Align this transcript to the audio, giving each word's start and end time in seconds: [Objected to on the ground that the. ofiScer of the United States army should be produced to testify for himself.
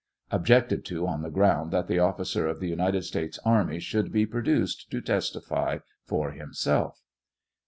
[Objected 0.31 0.83
to 0.85 1.05
on 1.05 1.21
the 1.21 1.29
ground 1.29 1.69
that 1.69 1.87
the. 1.87 1.97
ofiScer 1.97 2.49
of 2.49 2.59
the 2.59 2.67
United 2.67 3.03
States 3.03 3.37
army 3.45 3.79
should 3.79 4.11
be 4.11 4.25
produced 4.25 4.89
to 4.89 4.99
testify 4.99 5.77
for 6.07 6.31
himself. 6.31 7.03